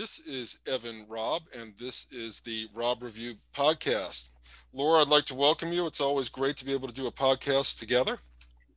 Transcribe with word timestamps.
This 0.00 0.20
is 0.20 0.60
Evan 0.66 1.04
Robb, 1.10 1.42
and 1.54 1.76
this 1.76 2.06
is 2.10 2.40
the 2.40 2.68
Robb 2.72 3.02
Review 3.02 3.34
podcast. 3.54 4.30
Laura, 4.72 5.02
I'd 5.02 5.08
like 5.08 5.26
to 5.26 5.34
welcome 5.34 5.74
you. 5.74 5.86
It's 5.86 6.00
always 6.00 6.30
great 6.30 6.56
to 6.56 6.64
be 6.64 6.72
able 6.72 6.88
to 6.88 6.94
do 6.94 7.06
a 7.06 7.12
podcast 7.12 7.78
together. 7.78 8.18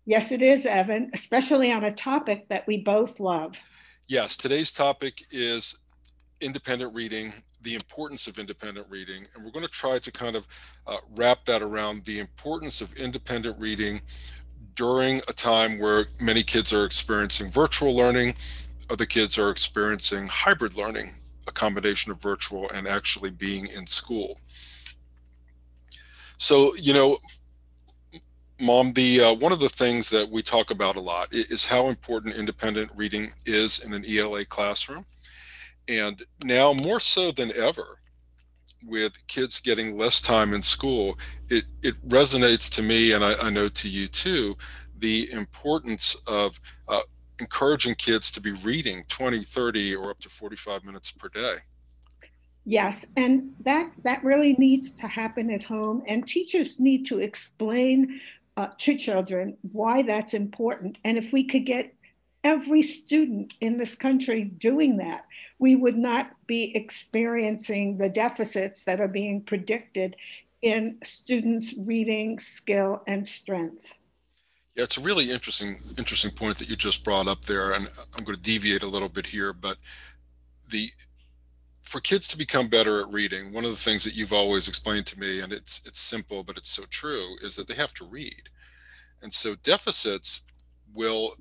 Yes, 0.05 0.33
it 0.33 0.41
is, 0.41 0.65
Evan, 0.65 1.09
especially 1.13 1.71
on 1.71 1.85
a 1.85 1.93
topic 1.93 2.49
that 2.49 2.67
we 2.67 2.79
both 2.79 3.21
love. 3.21 3.53
Yes, 4.09 4.35
today's 4.35 4.73
topic 4.73 5.23
is 5.31 5.79
independent 6.41 6.93
reading, 6.93 7.31
the 7.61 7.75
importance 7.75 8.27
of 8.27 8.37
independent 8.37 8.87
reading, 8.89 9.25
and 9.33 9.45
we're 9.45 9.51
going 9.51 9.65
to 9.65 9.71
try 9.71 9.99
to 9.99 10.11
kind 10.11 10.35
of 10.35 10.45
uh, 10.87 10.97
wrap 11.15 11.45
that 11.45 11.61
around 11.61 12.03
the 12.03 12.19
importance 12.19 12.81
of 12.81 12.93
independent 12.95 13.57
reading 13.57 14.01
during 14.75 15.21
a 15.29 15.33
time 15.33 15.79
where 15.79 16.03
many 16.19 16.43
kids 16.43 16.73
are 16.73 16.83
experiencing 16.83 17.49
virtual 17.49 17.95
learning 17.95 18.35
other 18.93 19.05
kids 19.07 19.39
are 19.39 19.49
experiencing 19.49 20.27
hybrid 20.27 20.75
learning, 20.77 21.11
a 21.47 21.51
combination 21.51 22.11
of 22.11 22.21
virtual 22.21 22.69
and 22.69 22.87
actually 22.87 23.31
being 23.31 23.65
in 23.67 23.87
school. 23.87 24.39
So, 26.37 26.75
you 26.75 26.93
know, 26.93 27.17
mom, 28.61 28.93
the 28.93 29.21
uh, 29.21 29.33
one 29.33 29.51
of 29.51 29.59
the 29.59 29.67
things 29.69 30.11
that 30.11 30.29
we 30.29 30.43
talk 30.43 30.69
about 30.69 30.95
a 30.95 31.01
lot 31.01 31.33
is 31.33 31.65
how 31.65 31.87
important 31.87 32.35
independent 32.35 32.91
reading 32.95 33.31
is 33.47 33.79
in 33.79 33.93
an 33.93 34.05
ELA 34.07 34.45
classroom. 34.45 35.05
And 35.87 36.23
now 36.43 36.71
more 36.73 36.99
so 36.99 37.31
than 37.31 37.51
ever, 37.53 37.97
with 38.85 39.25
kids 39.27 39.59
getting 39.59 39.97
less 39.97 40.21
time 40.21 40.53
in 40.53 40.61
school, 40.61 41.17
it, 41.49 41.63
it 41.81 41.95
resonates 42.09 42.69
to 42.75 42.83
me, 42.83 43.13
and 43.13 43.23
I, 43.23 43.33
I 43.35 43.49
know 43.49 43.69
to 43.69 43.89
you 43.89 44.07
too, 44.07 44.55
the 44.99 45.31
importance 45.31 46.15
of 46.27 46.59
uh, 46.87 47.01
encouraging 47.43 47.95
kids 47.95 48.31
to 48.31 48.41
be 48.41 48.51
reading 48.51 49.03
20 49.09 49.43
30 49.43 49.95
or 49.95 50.09
up 50.09 50.19
to 50.19 50.29
45 50.29 50.85
minutes 50.85 51.11
per 51.11 51.27
day. 51.27 51.55
Yes 52.65 53.05
and 53.17 53.53
that 53.65 53.91
that 54.03 54.23
really 54.23 54.53
needs 54.53 54.93
to 54.93 55.07
happen 55.07 55.51
at 55.51 55.63
home 55.63 56.01
and 56.07 56.25
teachers 56.25 56.79
need 56.79 57.05
to 57.07 57.19
explain 57.19 58.21
uh, 58.55 58.69
to 58.79 58.97
children 58.97 59.57
why 59.73 60.01
that's 60.03 60.33
important 60.33 60.97
and 61.03 61.17
if 61.17 61.33
we 61.33 61.43
could 61.43 61.65
get 61.65 61.93
every 62.45 62.81
student 62.81 63.53
in 63.59 63.77
this 63.77 63.95
country 63.95 64.45
doing 64.45 64.97
that 64.97 65.25
we 65.59 65.75
would 65.75 65.97
not 65.97 66.31
be 66.47 66.75
experiencing 66.75 67.97
the 67.97 68.09
deficits 68.09 68.83
that 68.85 69.01
are 69.01 69.07
being 69.09 69.41
predicted 69.41 70.15
in 70.61 70.97
students 71.03 71.73
reading 71.77 72.39
skill 72.39 73.01
and 73.07 73.27
strength 73.27 73.93
yeah, 74.75 74.83
it's 74.83 74.97
a 74.97 75.01
really 75.01 75.31
interesting 75.31 75.79
interesting 75.97 76.31
point 76.31 76.57
that 76.57 76.69
you 76.69 76.75
just 76.75 77.03
brought 77.03 77.27
up 77.27 77.45
there, 77.45 77.73
and 77.73 77.87
I'm 78.17 78.23
going 78.23 78.35
to 78.35 78.41
deviate 78.41 78.83
a 78.83 78.87
little 78.87 79.09
bit 79.09 79.27
here, 79.27 79.53
but 79.53 79.77
the 80.69 80.89
for 81.83 81.99
kids 81.99 82.27
to 82.29 82.37
become 82.37 82.69
better 82.69 83.01
at 83.01 83.11
reading, 83.11 83.53
one 83.53 83.65
of 83.65 83.71
the 83.71 83.77
things 83.77 84.03
that 84.03 84.15
you've 84.15 84.33
always 84.33 84.67
explained 84.67 85.05
to 85.07 85.19
me, 85.19 85.41
and 85.41 85.53
it's 85.53 85.85
it's 85.85 85.99
simple 85.99 86.43
but 86.43 86.57
it's 86.57 86.71
so 86.71 86.83
true, 86.89 87.35
is 87.43 87.55
that 87.55 87.67
they 87.67 87.75
have 87.75 87.93
to 87.95 88.05
read, 88.05 88.49
and 89.21 89.31
so 89.31 89.55
deficits 89.55 90.47
will 90.93 91.35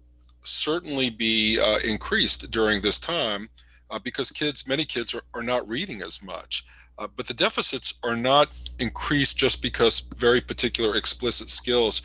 certainly 0.45 1.09
be 1.09 1.59
uh, 1.59 1.79
increased 1.79 2.51
during 2.51 2.83
this 2.83 2.99
time 2.99 3.49
uh, 3.91 3.99
because 3.99 4.31
kids, 4.31 4.67
many 4.67 4.85
kids 4.85 5.15
are, 5.15 5.23
are 5.35 5.43
not 5.43 5.67
reading 5.69 6.03
as 6.03 6.23
much. 6.23 6.65
Uh, 6.99 7.07
but 7.17 7.27
the 7.27 7.35
deficits 7.35 7.95
are 8.03 8.17
not 8.17 8.49
increased 8.79 9.37
just 9.37 9.63
because 9.63 10.01
very 10.17 10.41
particular 10.41 10.97
explicit 10.97 11.49
skills 11.49 12.03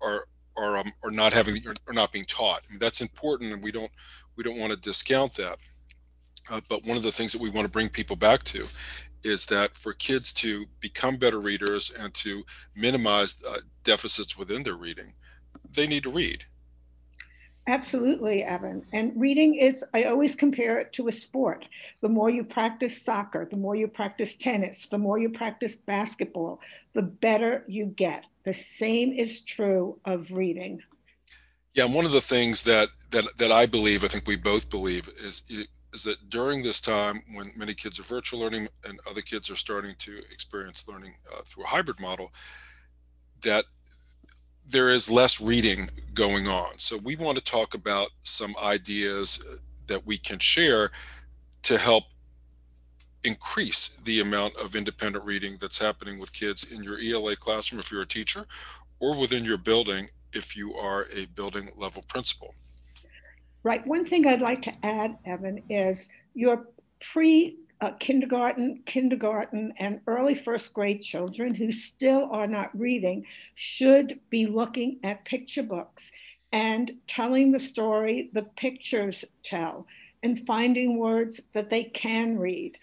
are 0.00 0.26
are 0.58 0.78
um, 0.78 0.92
are 1.02 1.10
not 1.10 1.32
having 1.32 1.62
are 1.86 1.92
not 1.92 2.12
being 2.12 2.24
taught. 2.24 2.62
I 2.68 2.72
mean, 2.72 2.78
that's 2.78 3.00
important, 3.00 3.52
and 3.52 3.62
we 3.62 3.72
don't 3.72 3.90
we 4.36 4.44
don't 4.44 4.58
want 4.58 4.72
to 4.72 4.78
discount 4.78 5.34
that. 5.36 5.58
Uh, 6.50 6.60
but 6.68 6.84
one 6.84 6.96
of 6.96 7.02
the 7.02 7.12
things 7.12 7.32
that 7.32 7.42
we 7.42 7.50
want 7.50 7.66
to 7.66 7.70
bring 7.70 7.88
people 7.88 8.16
back 8.16 8.42
to 8.42 8.66
is 9.24 9.46
that 9.46 9.76
for 9.76 9.92
kids 9.92 10.32
to 10.32 10.64
become 10.80 11.16
better 11.16 11.40
readers 11.40 11.92
and 11.98 12.14
to 12.14 12.42
minimize 12.74 13.42
uh, 13.48 13.58
deficits 13.82 14.38
within 14.38 14.62
their 14.62 14.76
reading, 14.76 15.12
they 15.74 15.86
need 15.86 16.04
to 16.04 16.10
read. 16.10 16.44
Absolutely, 17.68 18.42
Evan. 18.42 18.82
And 18.94 19.12
reading 19.14 19.54
is, 19.54 19.84
I 19.92 20.04
always 20.04 20.34
compare 20.34 20.78
it 20.78 20.90
to 20.94 21.08
a 21.08 21.12
sport. 21.12 21.66
The 22.00 22.08
more 22.08 22.30
you 22.30 22.42
practice 22.42 23.02
soccer, 23.02 23.46
the 23.48 23.58
more 23.58 23.76
you 23.76 23.86
practice 23.86 24.36
tennis, 24.36 24.86
the 24.86 24.96
more 24.96 25.18
you 25.18 25.28
practice 25.28 25.74
basketball, 25.74 26.60
the 26.94 27.02
better 27.02 27.64
you 27.68 27.84
get. 27.84 28.24
The 28.44 28.54
same 28.54 29.12
is 29.12 29.42
true 29.42 29.98
of 30.06 30.30
reading. 30.30 30.82
Yeah, 31.74 31.84
and 31.84 31.94
one 31.94 32.06
of 32.06 32.12
the 32.12 32.22
things 32.22 32.62
that 32.64 32.88
that 33.10 33.26
that 33.36 33.52
I 33.52 33.66
believe, 33.66 34.02
I 34.02 34.08
think 34.08 34.26
we 34.26 34.36
both 34.36 34.70
believe, 34.70 35.10
is 35.20 35.42
is 35.92 36.04
that 36.04 36.30
during 36.30 36.62
this 36.62 36.80
time 36.80 37.22
when 37.34 37.52
many 37.54 37.74
kids 37.74 38.00
are 38.00 38.04
virtual 38.04 38.40
learning 38.40 38.68
and 38.88 38.98
other 39.08 39.20
kids 39.20 39.50
are 39.50 39.56
starting 39.56 39.94
to 39.98 40.18
experience 40.32 40.88
learning 40.88 41.12
uh, 41.30 41.42
through 41.44 41.64
a 41.64 41.68
hybrid 41.68 42.00
model, 42.00 42.32
that 43.42 43.66
there 44.68 44.90
is 44.90 45.10
less 45.10 45.40
reading 45.40 45.88
going 46.14 46.46
on. 46.46 46.78
So 46.78 46.98
we 46.98 47.16
want 47.16 47.38
to 47.38 47.44
talk 47.44 47.74
about 47.74 48.10
some 48.22 48.54
ideas 48.62 49.42
that 49.86 50.04
we 50.06 50.18
can 50.18 50.38
share 50.38 50.90
to 51.62 51.78
help 51.78 52.04
increase 53.24 53.98
the 54.04 54.20
amount 54.20 54.56
of 54.56 54.76
independent 54.76 55.24
reading 55.24 55.56
that's 55.60 55.78
happening 55.78 56.18
with 56.18 56.32
kids 56.32 56.70
in 56.72 56.82
your 56.82 56.98
ELA 56.98 57.34
classroom 57.34 57.80
if 57.80 57.90
you're 57.90 58.02
a 58.02 58.06
teacher 58.06 58.46
or 59.00 59.18
within 59.18 59.44
your 59.44 59.58
building 59.58 60.08
if 60.32 60.56
you 60.56 60.74
are 60.74 61.06
a 61.16 61.24
building 61.26 61.70
level 61.76 62.04
principal. 62.08 62.54
Right. 63.62 63.84
One 63.86 64.04
thing 64.04 64.26
I'd 64.26 64.40
like 64.40 64.62
to 64.62 64.86
add, 64.86 65.16
Evan, 65.24 65.62
is 65.68 66.08
your 66.34 66.68
pre 67.12 67.56
uh, 67.80 67.92
kindergarten, 67.92 68.82
kindergarten, 68.86 69.72
and 69.78 70.00
early 70.06 70.34
first 70.34 70.74
grade 70.74 71.02
children 71.02 71.54
who 71.54 71.70
still 71.70 72.28
are 72.30 72.46
not 72.46 72.76
reading 72.78 73.24
should 73.54 74.18
be 74.30 74.46
looking 74.46 74.98
at 75.04 75.24
picture 75.24 75.62
books 75.62 76.10
and 76.52 76.92
telling 77.06 77.52
the 77.52 77.60
story 77.60 78.30
the 78.32 78.42
pictures 78.42 79.24
tell 79.44 79.86
and 80.22 80.46
finding 80.46 80.98
words 80.98 81.40
that 81.52 81.70
they 81.70 81.84
can 81.84 82.38
read 82.38 82.76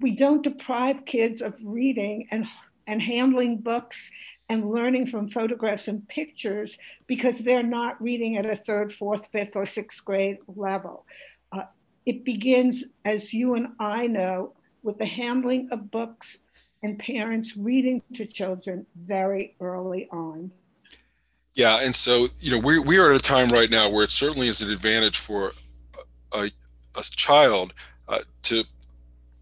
we 0.00 0.16
don't 0.16 0.42
deprive 0.42 1.04
kids 1.04 1.42
of 1.42 1.54
reading 1.62 2.28
and, 2.30 2.46
and 2.86 3.00
handling 3.00 3.58
books 3.58 4.10
and 4.48 4.70
learning 4.70 5.06
from 5.06 5.30
photographs 5.30 5.88
and 5.88 6.06
pictures 6.08 6.76
because 7.06 7.38
they're 7.38 7.62
not 7.62 8.00
reading 8.02 8.36
at 8.36 8.46
a 8.46 8.56
third, 8.56 8.92
fourth, 8.92 9.26
fifth, 9.32 9.56
or 9.56 9.64
sixth 9.64 10.04
grade 10.04 10.38
level. 10.46 11.06
Uh, 11.52 11.62
it 12.06 12.24
begins, 12.24 12.84
as 13.04 13.32
you 13.32 13.54
and 13.54 13.68
I 13.78 14.06
know, 14.06 14.54
with 14.82 14.98
the 14.98 15.06
handling 15.06 15.68
of 15.70 15.90
books 15.90 16.38
and 16.82 16.98
parents 16.98 17.56
reading 17.56 18.02
to 18.14 18.26
children 18.26 18.86
very 18.96 19.54
early 19.60 20.08
on. 20.10 20.50
Yeah, 21.54 21.80
and 21.80 21.94
so 21.94 22.26
you 22.40 22.50
know 22.50 22.58
we 22.58 22.78
we 22.78 22.98
are 22.98 23.10
at 23.10 23.16
a 23.16 23.22
time 23.22 23.48
right 23.48 23.70
now 23.70 23.90
where 23.90 24.04
it 24.04 24.10
certainly 24.10 24.48
is 24.48 24.62
an 24.62 24.70
advantage 24.70 25.18
for 25.18 25.52
a, 26.32 26.50
a 26.96 27.02
child 27.02 27.74
uh, 28.08 28.20
to 28.42 28.64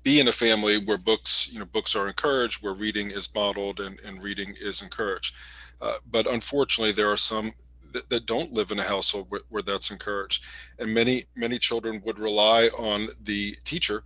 be 0.02 0.18
in 0.18 0.28
a 0.28 0.32
family 0.32 0.78
where 0.78 0.98
books, 0.98 1.50
you 1.52 1.58
know, 1.58 1.64
books 1.66 1.94
are 1.94 2.08
encouraged, 2.08 2.62
where 2.62 2.72
reading 2.72 3.10
is 3.10 3.32
modeled 3.34 3.80
and, 3.80 4.00
and 4.00 4.24
reading 4.24 4.54
is 4.60 4.82
encouraged. 4.82 5.34
Uh, 5.80 5.96
but 6.10 6.26
unfortunately, 6.26 6.92
there 6.92 7.10
are 7.10 7.16
some 7.16 7.52
that, 7.92 8.08
that 8.10 8.26
don't 8.26 8.52
live 8.52 8.70
in 8.70 8.78
a 8.78 8.82
household 8.82 9.26
where, 9.28 9.40
where, 9.48 9.62
that's 9.62 9.90
encouraged, 9.90 10.44
and 10.78 10.92
many 10.92 11.24
many 11.36 11.58
children 11.58 12.00
would 12.04 12.18
rely 12.18 12.68
on 12.78 13.08
the 13.22 13.56
teacher 13.64 14.02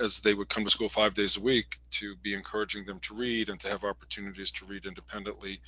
as 0.00 0.20
they 0.20 0.34
would 0.34 0.48
come 0.48 0.64
to 0.64 0.70
school 0.70 0.88
five 0.88 1.14
days 1.14 1.36
a 1.36 1.40
week 1.40 1.78
to 1.90 2.16
be 2.16 2.34
encouraging 2.34 2.84
them 2.84 2.98
to 3.00 3.14
read 3.14 3.48
and 3.48 3.60
to 3.60 3.68
have 3.68 3.84
opportunities 3.84 4.50
to 4.50 4.64
read 4.64 4.86
independently 4.86 5.60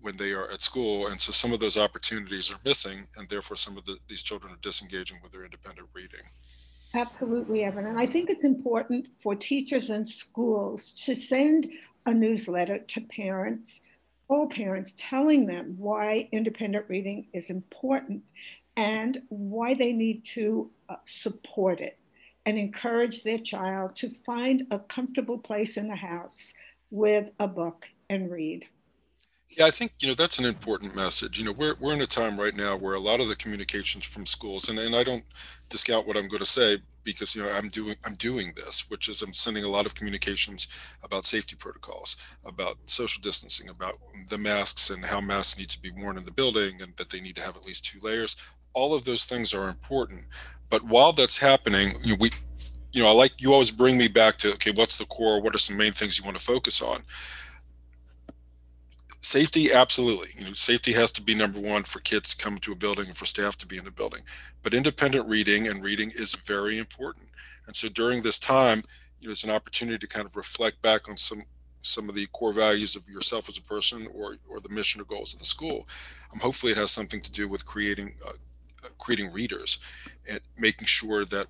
when 0.00 0.16
they 0.18 0.32
are 0.32 0.50
at 0.50 0.60
school. 0.60 1.06
And 1.06 1.18
so 1.18 1.32
some 1.32 1.52
of 1.52 1.60
those 1.60 1.78
opportunities 1.78 2.50
are 2.52 2.58
missing 2.64 3.06
and 3.16 3.26
therefore 3.28 3.56
some 3.56 3.78
of 3.78 3.86
the, 3.86 3.96
these 4.06 4.22
children 4.22 4.52
are 4.52 4.58
disengaging 4.60 5.18
with 5.22 5.32
their 5.32 5.44
independent 5.44 5.88
reading. 5.94 6.20
Absolutely, 6.94 7.64
Evan. 7.64 7.86
And 7.86 7.98
I 7.98 8.06
think 8.06 8.30
it's 8.30 8.44
important 8.44 9.08
for 9.22 9.34
teachers 9.34 9.90
and 9.90 10.06
schools 10.06 10.92
to 11.04 11.14
send 11.14 11.70
a 12.06 12.12
newsletter 12.12 12.78
to 12.78 13.00
parents, 13.00 13.80
all 14.28 14.48
parents, 14.48 14.94
telling 14.96 15.46
them 15.46 15.74
why 15.78 16.28
independent 16.32 16.86
reading 16.88 17.26
is 17.32 17.50
important 17.50 18.22
and 18.76 19.22
why 19.28 19.74
they 19.74 19.92
need 19.92 20.24
to 20.34 20.70
uh, 20.88 20.96
support 21.04 21.80
it 21.80 21.98
and 22.46 22.58
encourage 22.58 23.22
their 23.22 23.38
child 23.38 23.96
to 23.96 24.14
find 24.26 24.66
a 24.70 24.78
comfortable 24.78 25.38
place 25.38 25.76
in 25.76 25.88
the 25.88 25.96
house 25.96 26.52
with 26.90 27.30
a 27.38 27.46
book 27.46 27.86
and 28.10 28.30
read. 28.30 28.64
Yeah, 29.56 29.66
I 29.66 29.70
think 29.70 29.92
you 30.00 30.08
know 30.08 30.14
that's 30.14 30.38
an 30.40 30.44
important 30.46 30.96
message. 30.96 31.38
You 31.38 31.44
know, 31.44 31.52
we're 31.52 31.74
we're 31.78 31.92
in 31.92 32.00
a 32.00 32.06
time 32.06 32.38
right 32.40 32.56
now 32.56 32.76
where 32.76 32.94
a 32.94 32.98
lot 32.98 33.20
of 33.20 33.28
the 33.28 33.36
communications 33.36 34.04
from 34.06 34.26
schools, 34.26 34.68
and, 34.68 34.78
and 34.78 34.96
I 34.96 35.04
don't 35.04 35.24
discount 35.68 36.06
what 36.06 36.16
I'm 36.16 36.26
going 36.28 36.40
to 36.40 36.44
say 36.44 36.78
because 37.04 37.36
you 37.36 37.42
know 37.42 37.50
I'm 37.50 37.68
doing 37.68 37.94
I'm 38.04 38.14
doing 38.14 38.52
this, 38.56 38.90
which 38.90 39.08
is 39.08 39.22
I'm 39.22 39.32
sending 39.32 39.62
a 39.64 39.68
lot 39.68 39.86
of 39.86 39.94
communications 39.94 40.66
about 41.04 41.24
safety 41.24 41.54
protocols, 41.56 42.16
about 42.44 42.78
social 42.86 43.20
distancing, 43.22 43.68
about 43.68 43.96
the 44.28 44.38
masks 44.38 44.90
and 44.90 45.04
how 45.04 45.20
masks 45.20 45.56
need 45.58 45.70
to 45.70 45.80
be 45.80 45.92
worn 45.92 46.18
in 46.18 46.24
the 46.24 46.32
building, 46.32 46.80
and 46.82 46.92
that 46.96 47.10
they 47.10 47.20
need 47.20 47.36
to 47.36 47.42
have 47.42 47.56
at 47.56 47.66
least 47.66 47.84
two 47.86 48.00
layers. 48.02 48.36
All 48.72 48.92
of 48.92 49.04
those 49.04 49.24
things 49.24 49.54
are 49.54 49.68
important, 49.68 50.24
but 50.68 50.82
while 50.82 51.12
that's 51.12 51.38
happening, 51.38 51.96
you 52.02 52.12
know, 52.14 52.18
we 52.18 52.30
you 52.92 53.02
know, 53.02 53.08
I 53.08 53.12
like 53.12 53.32
you 53.38 53.52
always 53.52 53.70
bring 53.70 53.98
me 53.98 54.08
back 54.08 54.36
to 54.38 54.52
okay, 54.54 54.72
what's 54.74 54.98
the 54.98 55.04
core? 55.06 55.40
What 55.40 55.54
are 55.54 55.58
some 55.58 55.76
main 55.76 55.92
things 55.92 56.18
you 56.18 56.24
want 56.24 56.36
to 56.36 56.42
focus 56.44 56.82
on? 56.82 57.02
Safety, 59.24 59.72
absolutely. 59.72 60.28
You 60.36 60.44
know, 60.44 60.52
safety 60.52 60.92
has 60.92 61.10
to 61.12 61.22
be 61.22 61.34
number 61.34 61.58
one 61.58 61.84
for 61.84 62.00
kids 62.00 62.34
to 62.34 62.44
come 62.44 62.58
to 62.58 62.72
a 62.72 62.76
building 62.76 63.06
and 63.06 63.16
for 63.16 63.24
staff 63.24 63.56
to 63.56 63.66
be 63.66 63.78
in 63.78 63.84
the 63.84 63.90
building. 63.90 64.20
But 64.62 64.74
independent 64.74 65.26
reading 65.26 65.66
and 65.66 65.82
reading 65.82 66.12
is 66.14 66.34
very 66.34 66.76
important. 66.76 67.28
And 67.66 67.74
so 67.74 67.88
during 67.88 68.20
this 68.20 68.38
time, 68.38 68.82
you 69.20 69.28
know, 69.28 69.32
it's 69.32 69.42
an 69.42 69.50
opportunity 69.50 69.96
to 69.96 70.06
kind 70.06 70.26
of 70.26 70.36
reflect 70.36 70.82
back 70.82 71.08
on 71.08 71.16
some 71.16 71.42
some 71.80 72.08
of 72.10 72.14
the 72.14 72.26
core 72.28 72.52
values 72.52 72.96
of 72.96 73.08
yourself 73.08 73.48
as 73.48 73.56
a 73.56 73.62
person 73.62 74.06
or 74.14 74.36
or 74.46 74.60
the 74.60 74.68
mission 74.68 75.00
or 75.00 75.04
goals 75.04 75.32
of 75.32 75.38
the 75.38 75.46
school. 75.46 75.88
Um, 76.30 76.38
hopefully, 76.40 76.72
it 76.72 76.78
has 76.78 76.90
something 76.90 77.22
to 77.22 77.32
do 77.32 77.48
with 77.48 77.64
creating 77.64 78.16
uh, 78.22 78.32
uh 78.84 78.88
creating 78.98 79.32
readers 79.32 79.78
and 80.28 80.40
making 80.58 80.86
sure 80.86 81.24
that 81.24 81.46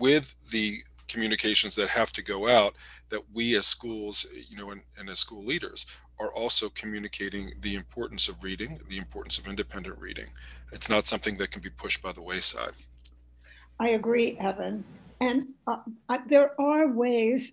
with 0.00 0.48
the 0.48 0.82
communications 1.06 1.74
that 1.76 1.88
have 1.88 2.12
to 2.14 2.22
go 2.22 2.48
out 2.48 2.76
that 3.08 3.22
we 3.32 3.56
as 3.56 3.66
schools 3.66 4.26
you 4.48 4.56
know 4.56 4.70
and, 4.70 4.82
and, 4.98 5.08
as 5.08 5.18
school 5.18 5.42
leaders 5.42 5.86
are 6.20 6.32
also 6.32 6.68
communicating 6.70 7.52
the 7.60 7.74
importance 7.74 8.28
of 8.28 8.42
reading 8.42 8.80
the 8.88 8.98
importance 8.98 9.38
of 9.38 9.46
independent 9.46 9.98
reading. 9.98 10.26
It's 10.72 10.88
not 10.88 11.06
something 11.06 11.36
that 11.38 11.50
can 11.50 11.62
be 11.62 11.70
pushed 11.70 12.02
by 12.02 12.12
the 12.12 12.22
wayside. 12.22 12.72
I 13.80 13.90
agree 13.90 14.36
evan. 14.38 14.84
And 15.20 15.48
uh, 15.66 15.78
there 16.28 16.60
are 16.60 16.88
ways 16.88 17.52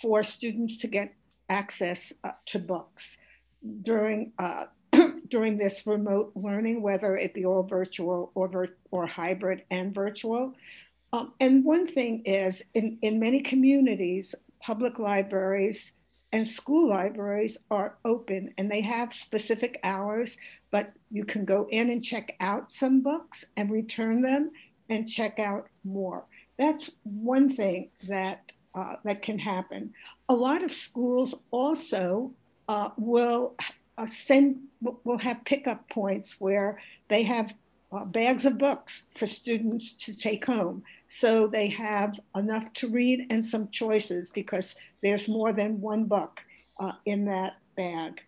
for 0.00 0.22
students 0.22 0.78
to 0.80 0.86
get 0.86 1.14
access 1.48 2.12
uh, 2.24 2.30
to 2.46 2.58
books 2.58 3.16
during 3.82 4.32
uh, 4.38 4.64
during 5.28 5.56
this 5.56 5.86
remote 5.86 6.32
learning, 6.34 6.82
whether 6.82 7.16
it 7.16 7.34
be 7.34 7.44
all 7.46 7.62
virtual 7.62 8.30
or 8.34 8.48
vir- 8.48 8.76
or 8.90 9.06
hybrid 9.06 9.62
and 9.70 9.94
virtual. 9.94 10.54
Um, 11.12 11.34
and 11.40 11.64
one 11.64 11.86
thing 11.86 12.22
is, 12.24 12.62
in, 12.74 12.98
in 13.02 13.20
many 13.20 13.42
communities, 13.42 14.34
public 14.60 14.98
libraries 14.98 15.92
and 16.32 16.48
school 16.48 16.88
libraries 16.88 17.58
are 17.70 17.96
open 18.04 18.54
and 18.56 18.70
they 18.70 18.80
have 18.80 19.14
specific 19.14 19.78
hours, 19.84 20.36
but 20.70 20.92
you 21.10 21.24
can 21.24 21.44
go 21.44 21.66
in 21.70 21.90
and 21.90 22.02
check 22.02 22.34
out 22.40 22.72
some 22.72 23.02
books 23.02 23.44
and 23.56 23.70
return 23.70 24.22
them 24.22 24.50
and 24.88 25.08
check 25.08 25.38
out 25.38 25.68
more. 25.84 26.24
That's 26.58 26.90
one 27.04 27.54
thing 27.54 27.90
that 28.08 28.52
uh, 28.74 28.96
that 29.04 29.20
can 29.20 29.38
happen. 29.38 29.92
A 30.30 30.34
lot 30.34 30.64
of 30.64 30.72
schools 30.72 31.34
also 31.50 32.32
uh, 32.68 32.88
will 32.96 33.54
uh, 33.98 34.06
send 34.06 34.60
will 34.80 35.18
have 35.18 35.44
pickup 35.44 35.88
points 35.90 36.36
where 36.38 36.80
they 37.08 37.22
have 37.24 37.52
uh, 37.92 38.04
bags 38.04 38.46
of 38.46 38.58
books 38.58 39.04
for 39.18 39.26
students 39.26 39.92
to 39.92 40.16
take 40.16 40.44
home. 40.44 40.82
So 41.08 41.46
they 41.46 41.68
have 41.68 42.18
enough 42.34 42.72
to 42.74 42.88
read 42.88 43.26
and 43.30 43.44
some 43.44 43.68
choices 43.70 44.30
because 44.30 44.74
there's 45.02 45.28
more 45.28 45.52
than 45.52 45.80
one 45.80 46.04
book 46.04 46.40
uh, 46.80 46.92
in 47.04 47.26
that 47.26 47.56
bag. 47.76 48.20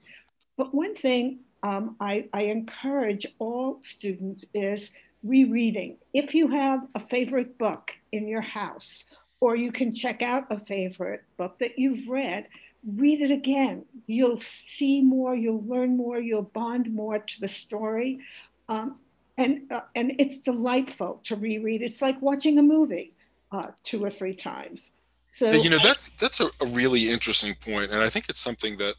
But 0.56 0.74
one 0.74 0.94
thing 0.94 1.40
um, 1.62 1.96
I, 1.98 2.28
I 2.32 2.42
encourage 2.44 3.26
all 3.38 3.80
students 3.82 4.44
is 4.52 4.90
rereading. 5.22 5.96
If 6.12 6.34
you 6.34 6.48
have 6.48 6.86
a 6.94 7.00
favorite 7.00 7.56
book 7.56 7.92
in 8.12 8.28
your 8.28 8.42
house, 8.42 9.04
or 9.40 9.56
you 9.56 9.72
can 9.72 9.94
check 9.94 10.22
out 10.22 10.46
a 10.50 10.60
favorite 10.60 11.22
book 11.36 11.58
that 11.58 11.78
you've 11.78 12.08
read, 12.08 12.46
read 12.86 13.22
it 13.22 13.30
again. 13.30 13.84
You'll 14.06 14.40
see 14.42 15.00
more, 15.00 15.34
you'll 15.34 15.64
learn 15.66 15.96
more, 15.96 16.18
you'll 16.18 16.42
bond 16.42 16.92
more 16.92 17.18
to 17.18 17.40
the 17.40 17.48
story. 17.48 18.20
Um, 18.68 18.96
and 19.36 19.70
uh, 19.70 19.80
and 19.94 20.14
it's 20.18 20.38
delightful 20.38 21.20
to 21.24 21.36
reread. 21.36 21.82
It's 21.82 22.00
like 22.00 22.20
watching 22.22 22.58
a 22.58 22.62
movie 22.62 23.14
uh, 23.52 23.70
two 23.82 24.04
or 24.04 24.10
three 24.10 24.34
times. 24.34 24.90
So 25.28 25.50
you 25.50 25.70
know 25.70 25.78
that's 25.82 26.10
that's 26.10 26.40
a, 26.40 26.46
a, 26.60 26.66
really 26.66 27.10
interesting 27.10 27.54
point, 27.56 27.90
and 27.90 28.00
I 28.00 28.08
think 28.08 28.28
it's 28.28 28.40
something 28.40 28.76
that 28.78 28.94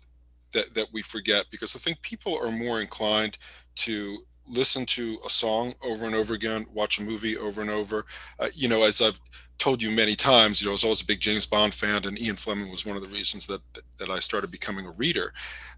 that 0.52 0.74
that 0.74 0.88
we 0.92 1.02
forget 1.02 1.46
because 1.50 1.76
I 1.76 1.80
think 1.80 2.02
people 2.02 2.38
are 2.38 2.52
more 2.52 2.82
inclined 2.82 3.38
to 3.76 4.20
listen 4.48 4.86
to 4.86 5.18
a 5.26 5.30
song 5.30 5.74
over 5.82 6.06
and 6.06 6.14
over 6.14 6.34
again, 6.34 6.68
watch 6.74 7.00
a 7.00 7.04
movie 7.04 7.38
over 7.38 7.62
and 7.62 7.70
over. 7.70 8.06
Uh, 8.38 8.50
you 8.54 8.68
know, 8.68 8.84
as 8.84 9.02
I've 9.02 9.20
told 9.58 9.82
you 9.82 9.90
many 9.90 10.16
times, 10.16 10.62
you 10.62 10.66
know, 10.66 10.72
I 10.72 10.74
was 10.74 10.84
always 10.84 11.02
a 11.02 11.06
big 11.06 11.20
James 11.20 11.46
Bond 11.46 11.74
fan, 11.74 12.06
and 12.06 12.20
Ian 12.22 12.36
Fleming 12.36 12.70
was 12.70 12.86
one 12.86 12.98
of 12.98 13.02
the 13.02 13.10
reasons 13.10 13.48
that 13.48 13.62
that 13.98 14.10
I 14.10 14.20
started 14.20 14.52
becoming 14.52 14.86
a 14.86 14.92
reader. 14.92 15.34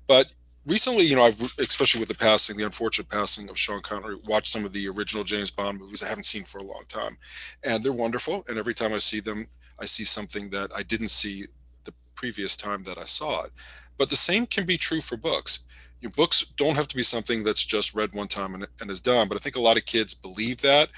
But 0.08 0.28
recently, 0.68 1.06
you 1.06 1.16
know, 1.16 1.24
I've 1.24 1.42
especially 1.60 2.00
with 2.00 2.10
the 2.10 2.16
passing, 2.16 2.58
the 2.58 2.66
unfortunate 2.66 3.10
passing 3.10 3.50
of 3.50 3.58
Sean 3.58 3.82
Connery, 3.82 4.18
watched 4.28 4.52
some 4.52 4.66
of 4.66 4.74
the 4.74 4.88
original 4.90 5.24
James 5.24 5.50
Bond 5.50 5.80
movies 5.80 6.04
I 6.04 6.10
haven't 6.10 6.26
seen 6.26 6.44
for 6.44 6.60
a 6.60 6.64
long 6.64 6.84
time, 6.90 7.18
and 7.64 7.84
they're 7.84 7.94
wonderful. 7.94 8.44
And 8.48 8.58
every 8.58 8.74
time 8.74 8.94
I 8.94 9.00
see 9.00 9.22
them, 9.22 9.48
I 9.80 9.86
see 9.86 10.04
something 10.04 10.50
that 10.52 10.70
I 10.76 10.84
didn't 10.84 11.10
see 11.10 11.46
the 11.86 11.94
previous 12.16 12.56
time 12.56 12.84
that 12.84 12.98
I 12.98 13.06
saw 13.06 13.44
it. 13.44 13.52
But 13.98 14.10
the 14.10 14.16
same 14.16 14.46
can 14.46 14.66
be 14.66 14.78
true 14.78 15.02
for 15.02 15.18
books. 15.18 15.66
You 16.02 16.10
know, 16.10 16.14
books 16.16 16.46
don't 16.58 16.76
have 16.76 16.88
to 16.90 16.96
be 16.96 17.04
something 17.04 17.44
that's 17.44 17.66
just 17.66 17.96
read 17.96 18.14
one 18.14 18.28
time 18.28 18.54
and, 18.54 18.68
and 18.82 18.92
is 18.92 19.02
done. 19.02 19.28
But 19.28 19.38
I 19.38 19.40
think 19.40 19.56
a 19.56 19.62
lot 19.62 19.78
of 19.78 19.86
kids 19.86 20.14
believe 20.14 20.62
that 20.62 20.90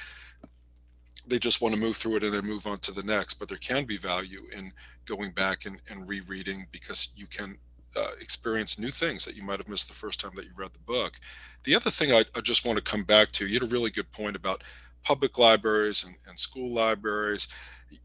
they 1.28 1.40
just 1.40 1.62
want 1.62 1.74
to 1.76 1.80
move 1.80 1.96
through 1.96 2.18
it 2.18 2.24
and 2.24 2.34
then 2.34 2.46
move 2.46 2.68
on 2.68 2.80
to 2.80 2.92
the 2.92 3.04
next. 3.04 3.36
But 3.36 3.48
there 3.48 3.58
can 3.60 3.86
be 3.86 3.98
value 3.98 4.44
in 4.56 4.74
going 5.06 5.32
back 5.32 5.66
and, 5.66 5.80
and 5.90 6.08
rereading 6.08 6.68
because 6.72 7.10
you 7.16 7.28
can 7.28 7.58
uh, 7.96 8.12
experience 8.22 8.80
new 8.80 8.90
things 8.90 9.26
that 9.26 9.36
you 9.36 9.44
might 9.44 9.60
have 9.60 9.68
missed 9.68 9.88
the 9.88 9.94
first 9.94 10.20
time 10.20 10.32
that 10.36 10.46
you 10.46 10.52
read 10.56 10.74
the 10.74 10.80
book. 10.80 11.20
The 11.64 11.76
other 11.76 11.90
thing 11.90 12.14
I, 12.14 12.26
I, 12.36 12.42
just 12.42 12.66
want 12.66 12.78
to 12.78 12.84
come 12.84 13.04
back 13.04 13.32
to, 13.34 13.48
you 13.48 13.60
had 13.60 13.64
a 13.64 13.72
really 13.72 13.90
good 13.90 14.12
point 14.12 14.36
about 14.36 14.64
public 15.04 15.38
libraries 15.38 16.04
and, 16.04 16.16
and, 16.28 16.38
school 16.40 16.74
libraries. 16.74 17.48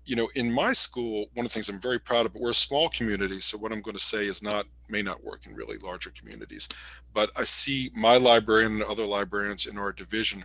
You 0.07 0.17
know, 0.17 0.31
in 0.35 0.51
my 0.51 0.73
school, 0.73 1.27
one 1.35 1.45
of 1.45 1.51
the 1.51 1.55
things 1.55 1.69
I'm 1.69 1.81
very 1.81 1.99
proud 1.99 2.25
of, 2.25 2.33
but 2.33 2.43
we're 2.43 2.51
a 2.51 2.55
small 2.55 2.89
community, 2.89 3.41
so 3.41 3.59
what 3.59 3.73
I'm 3.73 3.83
going 3.83 3.97
to 3.97 4.03
say 4.03 4.27
is 4.27 4.43
not 4.43 4.67
may 4.89 5.03
not 5.03 5.23
work 5.23 5.47
in 5.47 5.55
really 5.55 5.77
larger 5.79 6.11
communities. 6.11 6.69
But 7.13 7.31
I 7.37 7.45
see 7.45 7.91
my 7.95 8.17
librarian 8.17 8.73
and 8.73 8.83
other 8.85 9.05
librarians 9.05 9.67
in 9.67 9.77
our 9.77 9.93
division 9.93 10.45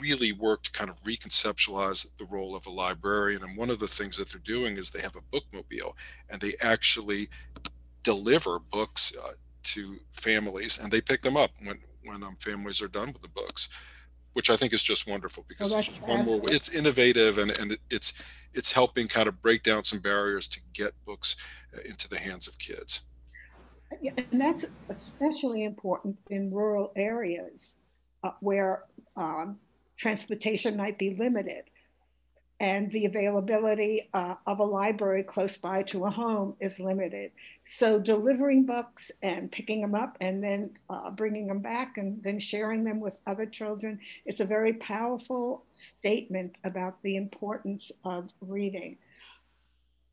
really 0.00 0.32
work 0.32 0.62
to 0.64 0.72
kind 0.72 0.90
of 0.90 1.00
reconceptualize 1.02 2.16
the 2.18 2.24
role 2.26 2.54
of 2.54 2.66
a 2.66 2.70
librarian. 2.70 3.42
And 3.42 3.56
one 3.56 3.70
of 3.70 3.78
the 3.78 3.88
things 3.88 4.16
that 4.16 4.28
they're 4.30 4.40
doing 4.40 4.76
is 4.76 4.90
they 4.90 5.00
have 5.00 5.16
a 5.16 5.36
bookmobile 5.36 5.94
and 6.28 6.40
they 6.40 6.54
actually 6.62 7.28
deliver 8.02 8.58
books 8.58 9.14
uh, 9.22 9.32
to 9.62 9.98
families 10.12 10.78
and 10.78 10.90
they 10.90 11.00
pick 11.00 11.22
them 11.22 11.36
up 11.36 11.50
when 11.62 11.78
when 12.04 12.22
um, 12.22 12.36
families 12.40 12.80
are 12.80 12.88
done 12.88 13.12
with 13.12 13.20
the 13.20 13.28
books 13.28 13.68
which 14.32 14.48
i 14.48 14.56
think 14.56 14.72
is 14.72 14.82
just 14.82 15.06
wonderful 15.06 15.44
because 15.48 15.74
it's 15.74 16.00
one 16.00 16.24
more 16.24 16.40
it's 16.44 16.70
innovative 16.74 17.36
and, 17.36 17.56
and 17.58 17.76
it's 17.90 18.14
it's 18.54 18.72
helping 18.72 19.08
kind 19.08 19.28
of 19.28 19.40
break 19.42 19.62
down 19.62 19.84
some 19.84 20.00
barriers 20.00 20.46
to 20.48 20.60
get 20.72 20.92
books 21.04 21.36
uh, 21.76 21.80
into 21.84 22.08
the 22.08 22.18
hands 22.18 22.48
of 22.48 22.58
kids. 22.58 23.02
Yeah, 24.00 24.12
and 24.30 24.40
that's 24.40 24.64
especially 24.88 25.64
important 25.64 26.16
in 26.30 26.50
rural 26.50 26.92
areas 26.96 27.76
uh, 28.22 28.30
where 28.40 28.84
um, 29.16 29.58
transportation 29.96 30.76
might 30.76 30.98
be 30.98 31.16
limited 31.18 31.64
and 32.60 32.92
the 32.92 33.06
availability 33.06 34.10
uh, 34.12 34.34
of 34.46 34.58
a 34.58 34.64
library 34.64 35.22
close 35.22 35.56
by 35.56 35.82
to 35.82 36.04
a 36.04 36.10
home 36.10 36.54
is 36.60 36.78
limited. 36.78 37.32
So 37.66 37.98
delivering 37.98 38.66
books 38.66 39.10
and 39.22 39.50
picking 39.50 39.80
them 39.80 39.94
up 39.94 40.18
and 40.20 40.44
then 40.44 40.76
uh, 40.90 41.10
bringing 41.10 41.46
them 41.46 41.60
back 41.60 41.96
and 41.96 42.22
then 42.22 42.38
sharing 42.38 42.84
them 42.84 43.00
with 43.00 43.14
other 43.26 43.46
children, 43.46 43.98
it's 44.26 44.40
a 44.40 44.44
very 44.44 44.74
powerful 44.74 45.64
statement 45.72 46.56
about 46.62 47.02
the 47.02 47.16
importance 47.16 47.90
of 48.04 48.28
reading. 48.42 48.98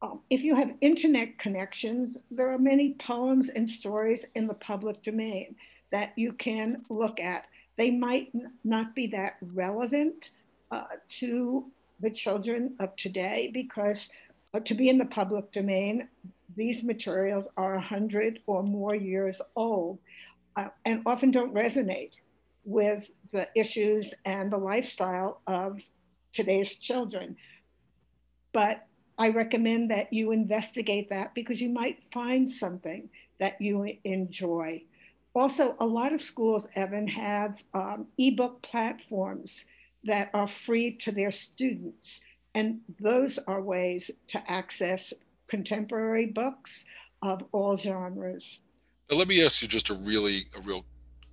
Um, 0.01 0.21
if 0.29 0.41
you 0.41 0.55
have 0.55 0.71
internet 0.79 1.37
connections, 1.37 2.17
there 2.31 2.49
are 2.53 2.59
many 2.59 2.93
poems 2.93 3.49
and 3.49 3.69
stories 3.69 4.25
in 4.35 4.47
the 4.47 4.53
public 4.53 5.03
domain 5.03 5.55
that 5.91 6.13
you 6.15 6.31
can 6.31 6.85
look 6.89 7.19
at. 7.19 7.45
They 7.77 7.91
might 7.91 8.31
not 8.63 8.95
be 8.95 9.07
that 9.07 9.37
relevant 9.41 10.29
uh, 10.71 10.83
to 11.19 11.65
the 11.99 12.11
children 12.11 12.75
of 12.79 12.95
today 12.95 13.49
because 13.53 14.09
uh, 14.53 14.59
to 14.61 14.73
be 14.73 14.89
in 14.89 14.97
the 14.97 15.05
public 15.05 15.51
domain, 15.51 16.07
these 16.55 16.83
materials 16.83 17.47
are 17.57 17.73
100 17.73 18.39
or 18.47 18.63
more 18.63 18.95
years 18.95 19.41
old 19.55 19.99
uh, 20.55 20.67
and 20.85 21.01
often 21.05 21.31
don't 21.31 21.53
resonate 21.53 22.11
with 22.63 23.03
the 23.31 23.47
issues 23.55 24.13
and 24.25 24.51
the 24.51 24.57
lifestyle 24.57 25.41
of 25.47 25.79
today's 26.33 26.75
children. 26.75 27.35
But 28.53 28.85
I 29.17 29.29
recommend 29.29 29.91
that 29.91 30.13
you 30.13 30.31
investigate 30.31 31.09
that 31.09 31.33
because 31.33 31.59
you 31.59 31.69
might 31.69 31.99
find 32.13 32.49
something 32.49 33.09
that 33.39 33.59
you 33.59 33.87
enjoy. 34.03 34.83
Also, 35.33 35.75
a 35.79 35.85
lot 35.85 36.13
of 36.13 36.21
schools, 36.21 36.67
Evan, 36.75 37.07
have 37.07 37.55
um, 37.73 38.07
ebook 38.17 38.61
platforms 38.61 39.65
that 40.03 40.29
are 40.33 40.47
free 40.47 40.91
to 40.97 41.11
their 41.11 41.31
students. 41.31 42.19
And 42.55 42.79
those 42.99 43.37
are 43.47 43.61
ways 43.61 44.09
to 44.29 44.51
access 44.51 45.13
contemporary 45.47 46.27
books 46.27 46.85
of 47.21 47.43
all 47.51 47.77
genres. 47.77 48.59
Now, 49.09 49.17
let 49.17 49.27
me 49.27 49.43
ask 49.43 49.61
you 49.61 49.67
just 49.67 49.89
a 49.89 49.93
really, 49.93 50.45
a 50.55 50.61
real 50.61 50.85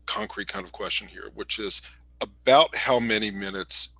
concrete 0.06 0.48
kind 0.48 0.64
of 0.64 0.72
question 0.72 1.08
here, 1.08 1.30
which 1.34 1.58
is 1.58 1.82
about 2.20 2.74
how 2.74 3.00
many 3.00 3.30
minutes 3.30 3.94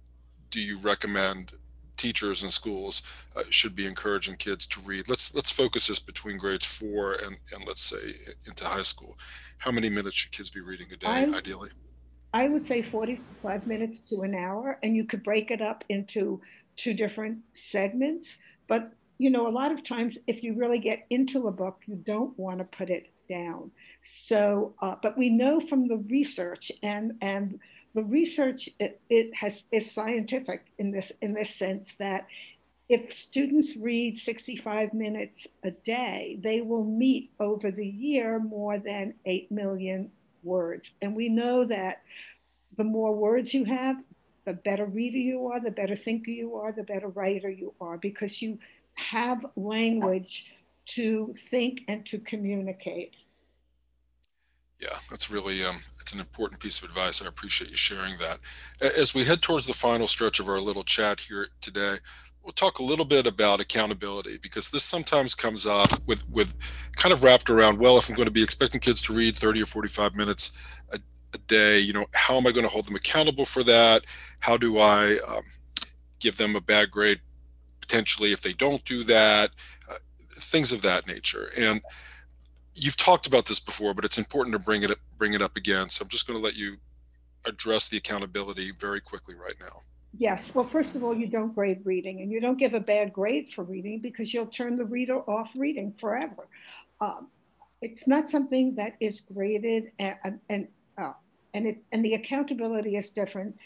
do 0.50 0.60
you 0.60 0.78
recommend 0.78 1.52
teachers 1.96 2.42
and 2.42 2.52
schools 2.52 3.02
uh, 3.36 3.42
should 3.50 3.74
be 3.74 3.86
encouraging 3.86 4.36
kids 4.36 4.66
to 4.66 4.80
read. 4.80 5.08
Let's 5.08 5.34
let's 5.34 5.50
focus 5.50 5.88
this 5.88 6.00
between 6.00 6.36
grades 6.38 6.66
four 6.66 7.14
and 7.14 7.36
and 7.52 7.64
let's 7.66 7.82
say 7.82 8.14
into 8.46 8.64
high 8.64 8.82
school. 8.82 9.16
How 9.58 9.70
many 9.70 9.88
minutes 9.88 10.16
should 10.16 10.32
kids 10.32 10.50
be 10.50 10.60
reading 10.60 10.88
a 10.92 10.96
day, 10.96 11.06
I, 11.06 11.24
ideally? 11.24 11.70
I 12.34 12.48
would 12.48 12.66
say 12.66 12.82
45 12.82 13.68
minutes 13.68 14.00
to 14.10 14.22
an 14.22 14.34
hour, 14.34 14.80
and 14.82 14.96
you 14.96 15.04
could 15.04 15.22
break 15.22 15.52
it 15.52 15.62
up 15.62 15.84
into 15.88 16.40
two 16.76 16.92
different 16.92 17.38
segments. 17.54 18.38
But 18.66 18.92
you 19.18 19.30
know, 19.30 19.46
a 19.46 19.54
lot 19.54 19.70
of 19.70 19.84
times, 19.84 20.18
if 20.26 20.42
you 20.42 20.54
really 20.54 20.80
get 20.80 21.06
into 21.10 21.46
a 21.46 21.52
book, 21.52 21.82
you 21.86 21.94
don't 21.94 22.36
want 22.36 22.58
to 22.58 22.64
put 22.64 22.90
it 22.90 23.06
down. 23.28 23.70
So, 24.02 24.74
uh, 24.82 24.96
but 25.00 25.16
we 25.16 25.30
know 25.30 25.60
from 25.60 25.86
the 25.86 25.98
research 26.10 26.72
and 26.82 27.12
and 27.22 27.60
the 27.94 28.02
research 28.02 28.68
it, 28.80 29.00
it 29.08 29.32
has 29.36 29.62
is 29.70 29.92
scientific 29.92 30.66
in 30.78 30.90
this 30.90 31.12
in 31.22 31.34
this 31.34 31.54
sense 31.54 31.94
that 32.00 32.26
if 32.88 33.14
students 33.14 33.76
read 33.76 34.18
65 34.18 34.92
minutes 34.92 35.46
a 35.62 35.70
day, 35.70 36.38
they 36.42 36.60
will 36.62 36.84
meet 36.84 37.30
over 37.38 37.70
the 37.70 37.86
year 37.86 38.40
more 38.40 38.78
than 38.78 39.14
8 39.24 39.52
million 39.52 40.10
words. 40.44 40.90
And 41.02 41.14
we 41.14 41.28
know 41.28 41.64
that 41.64 42.02
the 42.76 42.84
more 42.84 43.14
words 43.14 43.54
you 43.54 43.64
have, 43.64 43.96
the 44.44 44.52
better 44.52 44.84
reader 44.84 45.18
you 45.18 45.48
are, 45.48 45.60
the 45.60 45.70
better 45.70 45.96
thinker 45.96 46.30
you 46.30 46.56
are, 46.56 46.72
the 46.72 46.82
better 46.82 47.08
writer 47.08 47.50
you 47.50 47.74
are, 47.80 47.96
because 47.96 48.42
you 48.42 48.58
have 48.94 49.44
language 49.56 50.46
to 50.86 51.34
think 51.50 51.82
and 51.88 52.04
to 52.06 52.18
communicate. 52.18 53.14
Yeah, 54.80 54.98
that's 55.08 55.30
really 55.30 55.64
um, 55.64 55.78
it's 56.00 56.12
an 56.12 56.20
important 56.20 56.60
piece 56.60 56.78
of 56.78 56.88
advice. 56.88 57.22
I 57.22 57.28
appreciate 57.28 57.70
you 57.70 57.76
sharing 57.76 58.16
that. 58.18 58.38
As 58.98 59.14
we 59.14 59.24
head 59.24 59.40
towards 59.40 59.66
the 59.66 59.72
final 59.72 60.06
stretch 60.06 60.40
of 60.40 60.48
our 60.48 60.60
little 60.60 60.84
chat 60.84 61.20
here 61.20 61.48
today, 61.60 61.98
we'll 62.44 62.52
talk 62.52 62.78
a 62.78 62.82
little 62.84 63.06
bit 63.06 63.26
about 63.26 63.58
accountability 63.58 64.38
because 64.42 64.70
this 64.70 64.84
sometimes 64.84 65.34
comes 65.34 65.66
up 65.66 65.90
with 66.06 66.28
with 66.30 66.54
kind 66.96 67.12
of 67.12 67.24
wrapped 67.24 67.50
around. 67.50 67.78
Well, 67.78 67.96
if 67.96 68.08
I'm 68.08 68.14
going 68.14 68.26
to 68.26 68.32
be 68.32 68.42
expecting 68.42 68.80
kids 68.80 69.00
to 69.02 69.14
read 69.14 69.36
30 69.36 69.62
or 69.62 69.66
45 69.66 70.14
minutes 70.14 70.52
a, 70.92 71.00
a 71.32 71.38
day, 71.38 71.78
you 71.78 71.92
know, 71.92 72.06
how 72.12 72.36
am 72.36 72.46
I 72.46 72.52
going 72.52 72.64
to 72.64 72.70
hold 72.70 72.84
them 72.86 72.96
accountable 72.96 73.46
for 73.46 73.64
that? 73.64 74.04
How 74.40 74.56
do 74.56 74.78
I 74.78 75.18
um, 75.26 75.42
give 76.20 76.36
them 76.36 76.54
a 76.54 76.60
bad 76.60 76.90
grade 76.90 77.20
potentially 77.80 78.32
if 78.32 78.42
they 78.42 78.52
don't 78.52 78.84
do 78.84 79.02
that? 79.04 79.50
Uh, 79.90 79.94
things 80.36 80.72
of 80.72 80.82
that 80.82 81.06
nature 81.06 81.50
and 81.56 81.80
you've 82.74 82.96
talked 82.96 83.26
about 83.26 83.46
this 83.46 83.60
before, 83.60 83.94
but 83.94 84.04
it's 84.04 84.18
important 84.18 84.52
to 84.52 84.58
bring 84.58 84.82
it 84.82 84.90
up, 84.90 84.98
bring 85.16 85.32
it 85.34 85.40
up 85.40 85.56
again. 85.56 85.88
So 85.88 86.02
I'm 86.02 86.08
just 86.08 86.26
going 86.26 86.38
to 86.38 86.44
let 86.44 86.56
you 86.56 86.76
address 87.46 87.88
the 87.88 87.96
accountability 87.96 88.72
very 88.72 89.00
quickly 89.00 89.34
right 89.34 89.54
now. 89.60 89.82
Yes. 90.16 90.54
Well, 90.54 90.68
first 90.68 90.94
of 90.94 91.02
all, 91.02 91.14
you 91.16 91.26
don't 91.26 91.54
grade 91.54 91.80
reading, 91.84 92.20
and 92.20 92.30
you 92.30 92.40
don't 92.40 92.58
give 92.58 92.74
a 92.74 92.80
bad 92.80 93.12
grade 93.12 93.48
for 93.54 93.64
reading 93.64 94.00
because 94.00 94.32
you'll 94.32 94.46
turn 94.46 94.76
the 94.76 94.84
reader 94.84 95.18
off 95.28 95.50
reading 95.56 95.92
forever. 96.00 96.46
Um, 97.00 97.28
it's 97.82 98.06
not 98.06 98.30
something 98.30 98.76
that 98.76 98.94
is 99.00 99.20
graded, 99.20 99.90
and 99.98 100.40
and 100.48 100.68
uh, 100.98 101.12
and 101.52 101.66
it 101.66 101.82
and 101.90 102.04
the 102.04 102.14
accountability 102.14 102.96
is 102.96 103.10
different. 103.10 103.56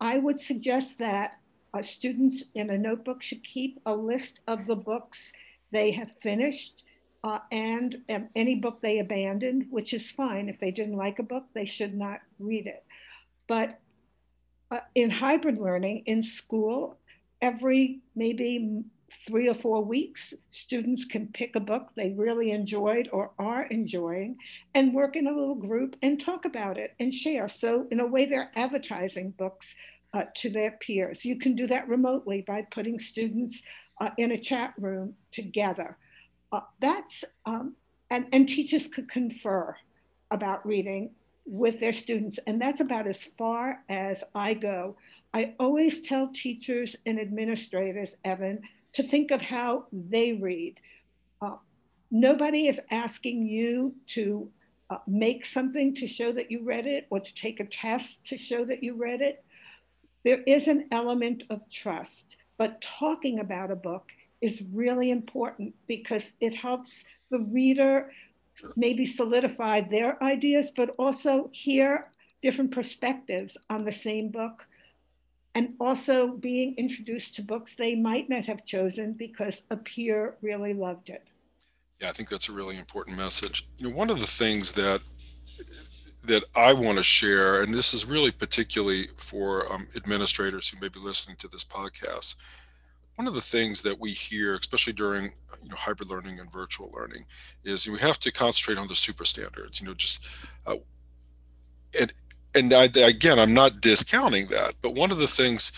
I 0.00 0.18
would 0.18 0.40
suggest 0.40 0.98
that 0.98 1.38
uh, 1.74 1.82
students 1.82 2.44
in 2.54 2.70
a 2.70 2.78
notebook 2.78 3.22
should 3.22 3.44
keep 3.44 3.78
a 3.86 3.94
list 3.94 4.40
of 4.48 4.66
the 4.66 4.76
books 4.76 5.32
they 5.70 5.90
have 5.92 6.10
finished 6.22 6.82
uh, 7.24 7.38
and 7.50 7.98
um, 8.10 8.28
any 8.34 8.56
book 8.56 8.80
they 8.82 8.98
abandoned, 8.98 9.66
which 9.70 9.94
is 9.94 10.10
fine. 10.10 10.48
If 10.48 10.58
they 10.60 10.70
didn't 10.70 10.96
like 10.96 11.18
a 11.18 11.22
book, 11.22 11.44
they 11.54 11.64
should 11.64 11.94
not 11.94 12.20
read 12.38 12.66
it. 12.66 12.84
But 13.46 13.78
uh, 14.72 14.80
in 14.94 15.10
hybrid 15.10 15.58
learning 15.58 16.02
in 16.06 16.24
school, 16.24 16.98
every 17.40 18.00
maybe 18.16 18.82
three 19.28 19.48
or 19.48 19.54
four 19.54 19.84
weeks, 19.84 20.34
students 20.50 21.04
can 21.04 21.28
pick 21.28 21.54
a 21.54 21.60
book 21.60 21.90
they 21.94 22.10
really 22.16 22.50
enjoyed 22.50 23.08
or 23.12 23.30
are 23.38 23.64
enjoying 23.64 24.36
and 24.74 24.94
work 24.94 25.14
in 25.14 25.26
a 25.28 25.30
little 25.30 25.54
group 25.54 25.94
and 26.02 26.20
talk 26.20 26.44
about 26.44 26.78
it 26.78 26.94
and 26.98 27.14
share. 27.14 27.48
So, 27.48 27.86
in 27.90 28.00
a 28.00 28.06
way, 28.06 28.26
they're 28.26 28.50
advertising 28.56 29.30
books 29.32 29.74
uh, 30.14 30.24
to 30.36 30.50
their 30.50 30.72
peers. 30.72 31.24
You 31.24 31.38
can 31.38 31.54
do 31.54 31.68
that 31.68 31.88
remotely 31.88 32.42
by 32.42 32.66
putting 32.72 32.98
students 32.98 33.62
uh, 34.00 34.10
in 34.18 34.32
a 34.32 34.38
chat 34.38 34.74
room 34.78 35.14
together 35.30 35.96
uh, 36.52 36.60
that's 36.80 37.24
um, 37.46 37.74
and, 38.10 38.26
and 38.32 38.48
teachers 38.48 38.86
could 38.86 39.08
confer 39.08 39.74
about 40.30 40.64
reading 40.66 41.10
with 41.44 41.80
their 41.80 41.92
students 41.92 42.38
and 42.46 42.60
that's 42.60 42.80
about 42.80 43.06
as 43.06 43.24
far 43.36 43.82
as 43.88 44.22
i 44.34 44.54
go. 44.54 44.96
I 45.34 45.54
always 45.58 46.00
tell 46.00 46.30
teachers 46.32 46.94
and 47.06 47.18
administrators 47.18 48.14
evan 48.24 48.60
to 48.94 49.02
think 49.02 49.30
of 49.30 49.40
how 49.40 49.86
they 49.92 50.34
read. 50.34 50.78
Uh, 51.40 51.56
nobody 52.10 52.68
is 52.68 52.80
asking 52.90 53.46
you 53.46 53.94
to 54.08 54.50
uh, 54.90 54.98
make 55.06 55.46
something 55.46 55.94
to 55.96 56.06
show 56.06 56.32
that 56.32 56.50
you 56.50 56.62
read 56.62 56.86
it 56.86 57.06
or 57.10 57.18
to 57.18 57.34
take 57.34 57.60
a 57.60 57.64
test 57.64 58.26
to 58.26 58.36
show 58.36 58.64
that 58.66 58.82
you 58.82 58.94
read 58.94 59.22
it. 59.22 59.42
There 60.24 60.42
is 60.46 60.68
an 60.68 60.88
element 60.92 61.44
of 61.50 61.68
trust 61.70 62.36
but 62.62 62.80
talking 62.80 63.40
about 63.40 63.72
a 63.72 63.76
book 63.76 64.12
is 64.40 64.62
really 64.72 65.10
important 65.10 65.74
because 65.88 66.32
it 66.40 66.54
helps 66.54 67.02
the 67.30 67.40
reader 67.40 68.12
maybe 68.76 69.06
solidify 69.06 69.80
their 69.80 70.22
ideas, 70.22 70.70
but 70.74 70.90
also 70.98 71.50
hear 71.52 72.12
different 72.42 72.70
perspectives 72.70 73.56
on 73.70 73.84
the 73.84 73.92
same 73.92 74.30
book. 74.30 74.66
And 75.54 75.74
also 75.78 76.28
being 76.28 76.74
introduced 76.78 77.36
to 77.36 77.42
books 77.42 77.74
they 77.74 77.94
might 77.94 78.28
not 78.30 78.46
have 78.46 78.64
chosen 78.64 79.12
because 79.12 79.62
a 79.70 79.76
peer 79.76 80.36
really 80.40 80.72
loved 80.72 81.10
it. 81.10 81.28
Yeah, 82.00 82.08
I 82.08 82.12
think 82.12 82.30
that's 82.30 82.48
a 82.48 82.52
really 82.52 82.78
important 82.78 83.16
message. 83.16 83.68
You 83.78 83.90
know, 83.90 83.96
one 83.96 84.10
of 84.10 84.18
the 84.18 84.26
things 84.26 84.72
that 84.72 85.02
that 86.24 86.44
I 86.54 86.72
want 86.72 86.98
to 86.98 87.02
share, 87.02 87.62
and 87.62 87.74
this 87.74 87.92
is 87.92 88.04
really 88.04 88.30
particularly 88.30 89.08
for 89.16 89.70
um, 89.72 89.88
administrators 89.96 90.68
who 90.68 90.80
may 90.80 90.88
be 90.88 91.00
listening 91.00 91.36
to 91.38 91.48
this 91.48 91.64
podcast, 91.64 92.36
one 93.16 93.28
of 93.28 93.34
the 93.34 93.40
things 93.40 93.82
that 93.82 93.98
we 93.98 94.10
hear, 94.10 94.54
especially 94.54 94.92
during 94.92 95.24
you 95.62 95.68
know 95.68 95.76
hybrid 95.76 96.10
learning 96.10 96.38
and 96.40 96.50
virtual 96.50 96.90
learning, 96.94 97.24
is 97.64 97.88
we 97.88 97.98
have 97.98 98.18
to 98.20 98.32
concentrate 98.32 98.78
on 98.78 98.88
the 98.88 98.94
super 98.94 99.24
standards. 99.24 99.80
You 99.80 99.88
know, 99.88 99.94
just 99.94 100.26
uh, 100.66 100.76
and 102.00 102.12
and 102.54 102.72
I, 102.72 102.84
again, 102.84 103.38
I'm 103.38 103.54
not 103.54 103.80
discounting 103.80 104.48
that, 104.48 104.74
but 104.82 104.94
one 104.94 105.10
of 105.10 105.18
the 105.18 105.26
things, 105.26 105.72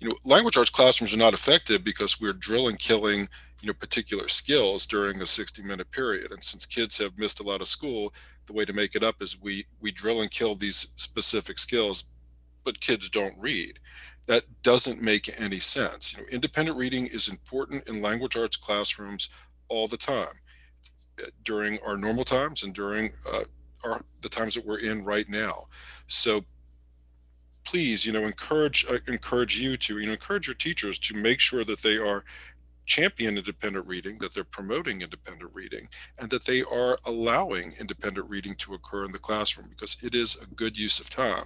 you 0.00 0.08
know, 0.08 0.14
language 0.24 0.56
arts 0.56 0.70
classrooms 0.70 1.14
are 1.14 1.18
not 1.18 1.34
effective 1.34 1.84
because 1.84 2.20
we're 2.20 2.32
drilling, 2.32 2.76
killing, 2.76 3.28
you 3.60 3.68
know, 3.68 3.72
particular 3.72 4.28
skills 4.28 4.86
during 4.86 5.20
a 5.20 5.26
60 5.26 5.62
minute 5.62 5.90
period. 5.90 6.32
And 6.32 6.42
since 6.42 6.66
kids 6.66 6.98
have 6.98 7.18
missed 7.18 7.40
a 7.40 7.44
lot 7.44 7.60
of 7.60 7.68
school, 7.68 8.12
the 8.46 8.52
way 8.52 8.64
to 8.64 8.72
make 8.72 8.94
it 8.94 9.02
up 9.02 9.16
is 9.20 9.40
we 9.40 9.66
we 9.80 9.90
drill 9.90 10.22
and 10.22 10.30
kill 10.30 10.54
these 10.54 10.92
specific 10.96 11.58
skills, 11.58 12.04
but 12.68 12.80
kids 12.80 13.08
don't 13.08 13.32
read 13.38 13.78
that 14.26 14.44
doesn't 14.62 15.00
make 15.00 15.40
any 15.40 15.58
sense. 15.58 16.12
You 16.12 16.20
know, 16.20 16.28
independent 16.30 16.76
reading 16.76 17.06
is 17.06 17.30
important 17.30 17.88
in 17.88 18.02
language 18.02 18.36
arts 18.36 18.58
classrooms 18.58 19.30
all 19.70 19.88
the 19.88 19.96
time 19.96 20.34
during 21.44 21.78
our 21.78 21.96
normal 21.96 22.26
times 22.26 22.62
and 22.62 22.74
during 22.74 23.10
uh, 23.32 23.44
our, 23.84 24.02
the 24.20 24.28
times 24.28 24.54
that 24.54 24.66
we're 24.66 24.80
in 24.80 25.02
right 25.02 25.26
now. 25.30 25.64
So 26.08 26.44
please, 27.64 28.04
you 28.04 28.12
know, 28.12 28.20
encourage 28.20 28.84
uh, 28.90 28.98
encourage 29.08 29.58
you 29.58 29.78
to 29.78 29.98
you 29.98 30.06
know 30.06 30.12
encourage 30.12 30.46
your 30.46 30.56
teachers 30.56 30.98
to 30.98 31.14
make 31.14 31.40
sure 31.40 31.64
that 31.64 31.80
they 31.80 31.96
are 31.96 32.22
champion 32.88 33.36
independent 33.36 33.86
reading, 33.86 34.16
that 34.18 34.32
they're 34.34 34.42
promoting 34.42 35.02
independent 35.02 35.50
reading, 35.54 35.88
and 36.18 36.28
that 36.30 36.44
they 36.46 36.62
are 36.62 36.98
allowing 37.04 37.72
independent 37.78 38.28
reading 38.28 38.54
to 38.56 38.74
occur 38.74 39.04
in 39.04 39.12
the 39.12 39.18
classroom 39.18 39.68
because 39.68 40.02
it 40.02 40.14
is 40.14 40.36
a 40.42 40.46
good 40.54 40.76
use 40.76 40.98
of 40.98 41.10
time. 41.10 41.44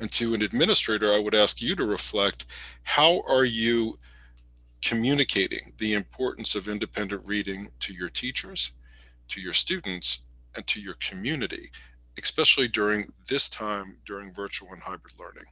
And 0.00 0.10
to 0.12 0.32
an 0.34 0.42
administrator, 0.42 1.12
I 1.12 1.18
would 1.18 1.34
ask 1.34 1.60
you 1.60 1.74
to 1.76 1.84
reflect 1.84 2.46
how 2.84 3.22
are 3.28 3.44
you 3.44 3.98
communicating 4.80 5.72
the 5.78 5.94
importance 5.94 6.54
of 6.54 6.68
independent 6.68 7.22
reading 7.26 7.68
to 7.80 7.92
your 7.92 8.08
teachers, 8.08 8.72
to 9.28 9.40
your 9.40 9.52
students, 9.52 10.22
and 10.54 10.66
to 10.68 10.80
your 10.80 10.94
community, 11.00 11.70
especially 12.22 12.68
during 12.68 13.12
this 13.28 13.48
time 13.48 13.96
during 14.06 14.32
virtual 14.32 14.68
and 14.72 14.82
hybrid 14.82 15.14
learning? 15.18 15.46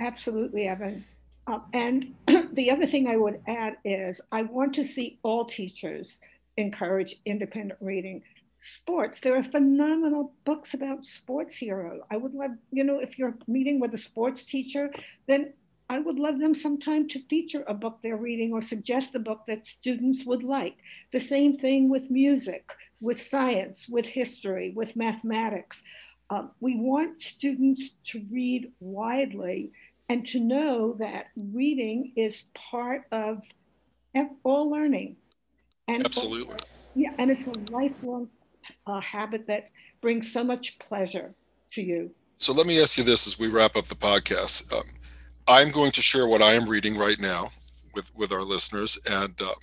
Absolutely, 0.00 0.66
Evan. 0.66 1.04
Uh, 1.48 1.60
and 1.72 2.14
the 2.52 2.70
other 2.70 2.86
thing 2.86 3.08
I 3.08 3.16
would 3.16 3.40
add 3.48 3.78
is 3.84 4.20
I 4.30 4.42
want 4.42 4.74
to 4.74 4.84
see 4.84 5.18
all 5.22 5.46
teachers 5.46 6.20
encourage 6.58 7.16
independent 7.24 7.80
reading. 7.80 8.22
Sports, 8.60 9.20
there 9.20 9.36
are 9.36 9.44
phenomenal 9.44 10.32
books 10.44 10.74
about 10.74 11.04
sports 11.06 11.56
heroes. 11.56 12.00
I 12.10 12.16
would 12.16 12.34
love, 12.34 12.50
you 12.70 12.84
know, 12.84 12.98
if 12.98 13.18
you're 13.18 13.34
meeting 13.46 13.80
with 13.80 13.94
a 13.94 13.98
sports 13.98 14.44
teacher, 14.44 14.90
then 15.26 15.54
I 15.88 16.00
would 16.00 16.18
love 16.18 16.38
them 16.38 16.54
sometime 16.54 17.08
to 17.08 17.22
feature 17.30 17.64
a 17.66 17.72
book 17.72 18.00
they're 18.02 18.16
reading 18.16 18.52
or 18.52 18.60
suggest 18.60 19.14
a 19.14 19.20
book 19.20 19.44
that 19.46 19.66
students 19.66 20.26
would 20.26 20.42
like. 20.42 20.76
The 21.12 21.20
same 21.20 21.56
thing 21.56 21.88
with 21.88 22.10
music, 22.10 22.70
with 23.00 23.26
science, 23.26 23.88
with 23.88 24.06
history, 24.06 24.72
with 24.76 24.96
mathematics. 24.96 25.82
Um, 26.28 26.50
we 26.60 26.76
want 26.76 27.22
students 27.22 27.88
to 28.08 28.22
read 28.30 28.70
widely 28.80 29.72
and 30.08 30.26
to 30.28 30.40
know 30.40 30.94
that 30.98 31.26
reading 31.36 32.12
is 32.16 32.44
part 32.54 33.02
of 33.12 33.42
all 34.42 34.70
learning. 34.70 35.16
And 35.86 36.04
Absolutely. 36.04 36.56
yeah, 36.94 37.12
and 37.18 37.30
it's 37.30 37.46
a 37.46 37.72
lifelong 37.72 38.28
uh, 38.86 39.00
habit 39.00 39.46
that 39.46 39.70
brings 40.00 40.30
so 40.32 40.44
much 40.44 40.78
pleasure 40.78 41.34
to 41.72 41.82
you. 41.82 42.10
So 42.36 42.52
let 42.52 42.66
me 42.66 42.80
ask 42.80 42.96
you 42.96 43.04
this 43.04 43.26
as 43.26 43.38
we 43.38 43.48
wrap 43.48 43.76
up 43.76 43.86
the 43.86 43.94
podcast. 43.94 44.72
Um, 44.72 44.84
I'm 45.46 45.70
going 45.70 45.92
to 45.92 46.02
share 46.02 46.26
what 46.26 46.42
I 46.42 46.52
am 46.52 46.68
reading 46.68 46.96
right 46.96 47.18
now 47.18 47.50
with 47.94 48.14
with 48.14 48.32
our 48.32 48.42
listeners, 48.42 48.98
and 49.10 49.40
um, 49.42 49.54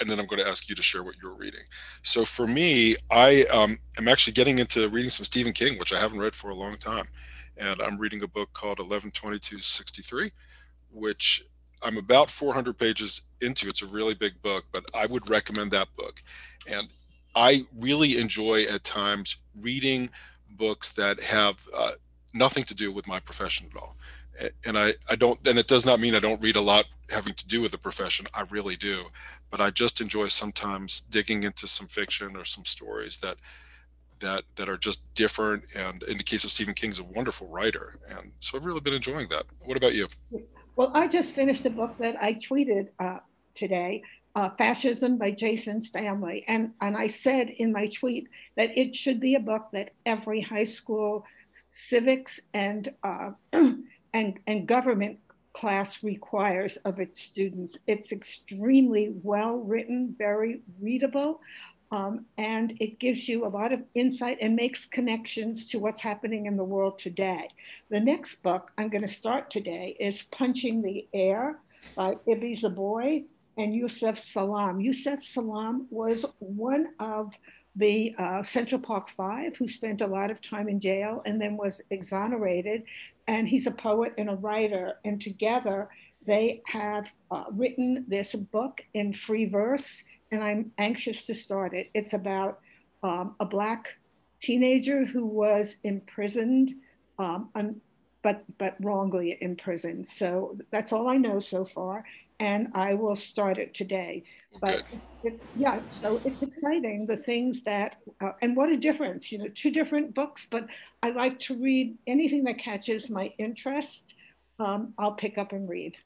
and 0.00 0.10
then 0.10 0.18
I'm 0.18 0.26
going 0.26 0.42
to 0.42 0.48
ask 0.48 0.68
you 0.68 0.74
to 0.74 0.82
share 0.82 1.02
what 1.02 1.14
you're 1.22 1.34
reading. 1.34 1.62
So 2.02 2.24
for 2.24 2.46
me, 2.46 2.96
I 3.10 3.44
um, 3.52 3.78
am 3.98 4.08
actually 4.08 4.32
getting 4.34 4.58
into 4.58 4.88
reading 4.88 5.10
some 5.10 5.24
Stephen 5.24 5.52
King, 5.52 5.78
which 5.78 5.92
I 5.92 6.00
haven't 6.00 6.18
read 6.18 6.34
for 6.34 6.50
a 6.50 6.54
long 6.54 6.76
time, 6.76 7.06
and 7.56 7.80
I'm 7.80 7.98
reading 7.98 8.22
a 8.22 8.28
book 8.28 8.52
called 8.52 8.78
112263, 8.78 10.32
which 10.90 11.44
I'm 11.82 11.98
about 11.98 12.30
400 12.30 12.78
pages 12.78 13.22
into. 13.40 13.68
It's 13.68 13.82
a 13.82 13.86
really 13.86 14.14
big 14.14 14.40
book, 14.42 14.64
but 14.72 14.84
I 14.94 15.06
would 15.06 15.28
recommend 15.28 15.70
that 15.72 15.88
book. 15.96 16.22
And 16.66 16.88
I 17.36 17.66
really 17.78 18.18
enjoy 18.18 18.64
at 18.64 18.84
times 18.84 19.36
reading 19.60 20.08
books 20.50 20.92
that 20.92 21.20
have 21.20 21.56
uh, 21.76 21.92
nothing 22.32 22.64
to 22.64 22.74
do 22.74 22.92
with 22.92 23.06
my 23.06 23.18
profession 23.18 23.68
at 23.74 23.80
all. 23.80 23.96
And 24.66 24.76
I, 24.76 24.94
I 25.08 25.16
don't, 25.16 25.46
and 25.46 25.58
it 25.58 25.66
does 25.66 25.86
not 25.86 26.00
mean 26.00 26.14
I 26.14 26.20
don't 26.20 26.42
read 26.42 26.56
a 26.56 26.60
lot 26.60 26.86
having 27.10 27.34
to 27.34 27.46
do 27.46 27.60
with 27.60 27.70
the 27.70 27.78
profession. 27.78 28.26
I 28.34 28.42
really 28.50 28.76
do. 28.76 29.04
But 29.50 29.60
I 29.60 29.70
just 29.70 30.00
enjoy 30.00 30.28
sometimes 30.28 31.00
digging 31.02 31.44
into 31.44 31.66
some 31.66 31.86
fiction 31.86 32.36
or 32.36 32.44
some 32.44 32.64
stories 32.64 33.18
that 33.18 33.36
that 34.20 34.44
that 34.56 34.68
are 34.68 34.76
just 34.76 35.12
different 35.14 35.64
and 35.76 36.02
in 36.04 36.16
the 36.16 36.22
case 36.22 36.44
of 36.44 36.50
stephen 36.50 36.74
king's 36.74 36.98
a 36.98 37.04
wonderful 37.04 37.48
writer. 37.48 37.98
And 38.08 38.32
so 38.40 38.56
i've 38.56 38.64
really 38.64 38.80
been 38.80 38.94
enjoying 38.94 39.28
that. 39.28 39.44
What 39.64 39.76
about 39.76 39.94
you? 39.94 40.08
Well 40.76 40.90
i 40.94 41.06
just 41.06 41.32
finished 41.32 41.66
a 41.66 41.70
book 41.70 41.94
that 41.98 42.16
i 42.22 42.34
tweeted 42.34 42.88
uh, 42.98 43.18
today 43.54 44.02
uh, 44.34 44.50
fascism 44.58 45.18
by 45.18 45.30
jason 45.30 45.80
stanley. 45.80 46.44
And 46.48 46.72
and 46.80 46.96
i 46.96 47.08
said 47.08 47.50
in 47.50 47.72
my 47.72 47.88
tweet 47.88 48.28
that 48.56 48.76
it 48.76 48.94
should 48.94 49.20
be 49.20 49.34
a 49.34 49.40
book 49.40 49.68
that 49.72 49.90
every 50.06 50.40
high 50.40 50.64
school 50.64 51.24
civics 51.70 52.40
and 52.52 52.92
uh, 53.02 53.30
and 53.52 54.38
and 54.46 54.66
government 54.66 55.18
class 55.54 56.02
requires 56.02 56.76
of 56.78 56.98
its 56.98 57.22
students. 57.22 57.78
It's 57.86 58.12
extremely 58.12 59.14
well 59.22 59.56
written 59.56 60.14
very 60.18 60.62
readable 60.80 61.40
um, 61.94 62.24
and 62.38 62.76
it 62.80 62.98
gives 62.98 63.28
you 63.28 63.46
a 63.46 63.54
lot 63.60 63.72
of 63.72 63.80
insight 63.94 64.38
and 64.40 64.56
makes 64.56 64.84
connections 64.84 65.68
to 65.68 65.78
what's 65.78 66.00
happening 66.00 66.46
in 66.46 66.56
the 66.56 66.64
world 66.64 66.98
today. 66.98 67.48
The 67.88 68.00
next 68.00 68.42
book 68.42 68.72
I'm 68.76 68.88
going 68.88 69.06
to 69.06 69.14
start 69.14 69.48
today 69.48 69.96
is 70.00 70.24
Punching 70.32 70.82
the 70.82 71.06
Air 71.14 71.60
by 71.94 72.16
Ibi 72.26 72.56
Zoboi 72.56 73.26
and 73.56 73.72
Yusef 73.72 74.18
Salaam. 74.18 74.80
Yusef 74.80 75.22
Salaam 75.22 75.86
was 75.88 76.26
one 76.40 76.88
of 76.98 77.32
the 77.76 78.12
uh, 78.18 78.42
Central 78.42 78.80
Park 78.80 79.10
Five 79.16 79.56
who 79.56 79.68
spent 79.68 80.00
a 80.00 80.06
lot 80.08 80.32
of 80.32 80.42
time 80.42 80.68
in 80.68 80.80
jail 80.80 81.22
and 81.24 81.40
then 81.40 81.56
was 81.56 81.80
exonerated. 81.90 82.82
And 83.28 83.46
he's 83.46 83.68
a 83.68 83.70
poet 83.70 84.14
and 84.18 84.28
a 84.28 84.34
writer. 84.34 84.94
And 85.04 85.20
together 85.20 85.88
they 86.26 86.60
have 86.66 87.04
uh, 87.30 87.44
written 87.52 88.04
this 88.08 88.34
book 88.34 88.84
in 88.94 89.12
free 89.12 89.44
verse 89.44 90.02
and 90.30 90.42
I'm 90.42 90.72
anxious 90.78 91.22
to 91.24 91.34
start 91.34 91.74
it. 91.74 91.90
It's 91.94 92.12
about 92.12 92.60
um, 93.02 93.34
a 93.40 93.44
Black 93.44 93.88
teenager 94.40 95.04
who 95.04 95.26
was 95.26 95.76
imprisoned, 95.84 96.74
um, 97.18 97.50
but, 98.22 98.44
but 98.58 98.76
wrongly 98.80 99.38
imprisoned. 99.40 100.08
So 100.08 100.56
that's 100.70 100.92
all 100.92 101.08
I 101.08 101.16
know 101.16 101.40
so 101.40 101.64
far. 101.64 102.04
And 102.40 102.68
I 102.74 102.94
will 102.94 103.14
start 103.14 103.58
it 103.58 103.74
today. 103.74 104.24
But 104.60 104.90
it, 105.22 105.40
yeah, 105.56 105.80
so 106.00 106.20
it's 106.24 106.42
exciting 106.42 107.06
the 107.06 107.16
things 107.16 107.62
that, 107.64 107.96
uh, 108.20 108.32
and 108.42 108.56
what 108.56 108.70
a 108.70 108.76
difference, 108.76 109.30
you 109.30 109.38
know, 109.38 109.48
two 109.54 109.70
different 109.70 110.14
books, 110.14 110.46
but 110.50 110.66
I 111.02 111.10
like 111.10 111.38
to 111.40 111.54
read 111.54 111.96
anything 112.06 112.44
that 112.44 112.58
catches 112.58 113.08
my 113.08 113.32
interest. 113.38 114.14
Um, 114.58 114.94
I'll 114.98 115.12
pick 115.12 115.38
up 115.38 115.52
and 115.52 115.68
read. 115.68 115.96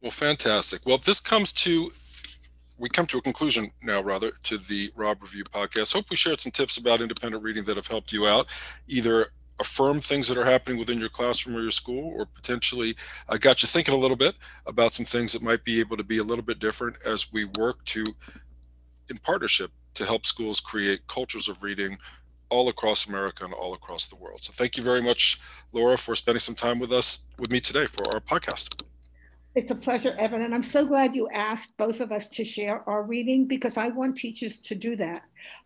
Well, 0.00 0.10
fantastic. 0.10 0.86
Well, 0.86 0.98
this 0.98 1.20
comes 1.20 1.52
to 1.54 1.92
we 2.78 2.88
come 2.88 3.06
to 3.06 3.18
a 3.18 3.22
conclusion 3.22 3.70
now, 3.82 4.02
rather, 4.02 4.32
to 4.44 4.58
the 4.58 4.92
Robb 4.94 5.22
Review 5.22 5.44
podcast. 5.44 5.92
Hope 5.92 6.10
we 6.10 6.16
shared 6.16 6.40
some 6.40 6.52
tips 6.52 6.76
about 6.76 7.00
independent 7.00 7.42
reading 7.42 7.64
that 7.64 7.76
have 7.76 7.86
helped 7.86 8.12
you 8.12 8.26
out, 8.26 8.46
either 8.86 9.28
affirm 9.58 10.00
things 10.00 10.28
that 10.28 10.36
are 10.36 10.44
happening 10.44 10.78
within 10.78 11.00
your 11.00 11.08
classroom 11.08 11.56
or 11.56 11.62
your 11.62 11.70
school, 11.70 12.12
or 12.16 12.26
potentially 12.26 12.94
uh, 13.28 13.36
got 13.38 13.62
you 13.62 13.66
thinking 13.66 13.94
a 13.94 13.98
little 13.98 14.16
bit 14.16 14.34
about 14.66 14.92
some 14.92 15.06
things 15.06 15.32
that 15.32 15.42
might 15.42 15.64
be 15.64 15.80
able 15.80 15.96
to 15.96 16.04
be 16.04 16.18
a 16.18 16.22
little 16.22 16.44
bit 16.44 16.58
different 16.58 16.96
as 17.06 17.32
we 17.32 17.44
work 17.58 17.82
to, 17.86 18.04
in 19.08 19.16
partnership, 19.18 19.70
to 19.94 20.04
help 20.04 20.26
schools 20.26 20.60
create 20.60 21.06
cultures 21.06 21.48
of 21.48 21.62
reading 21.62 21.96
all 22.50 22.68
across 22.68 23.08
America 23.08 23.44
and 23.44 23.54
all 23.54 23.72
across 23.72 24.06
the 24.06 24.16
world. 24.16 24.42
So 24.42 24.52
thank 24.52 24.76
you 24.76 24.82
very 24.82 25.00
much, 25.00 25.40
Laura, 25.72 25.96
for 25.96 26.14
spending 26.14 26.40
some 26.40 26.54
time 26.54 26.78
with 26.78 26.92
us, 26.92 27.24
with 27.38 27.50
me 27.50 27.60
today 27.60 27.86
for 27.86 28.06
our 28.14 28.20
podcast. 28.20 28.85
It's 29.56 29.70
a 29.70 29.74
pleasure, 29.74 30.14
Evan, 30.18 30.42
and 30.42 30.54
I'm 30.54 30.62
so 30.62 30.84
glad 30.84 31.16
you 31.16 31.30
asked 31.30 31.78
both 31.78 32.00
of 32.00 32.12
us 32.12 32.28
to 32.28 32.44
share 32.44 32.86
our 32.86 33.02
reading 33.02 33.46
because 33.46 33.78
I 33.78 33.88
want 33.88 34.18
teachers 34.18 34.58
to 34.58 34.74
do 34.74 34.96
that 34.96 35.22